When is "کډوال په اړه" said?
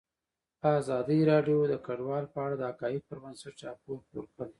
1.85-2.55